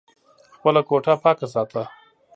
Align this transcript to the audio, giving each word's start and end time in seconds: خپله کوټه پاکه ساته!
خپله 0.55 0.81
کوټه 0.89 1.13
پاکه 1.23 1.47
ساته! 1.53 1.81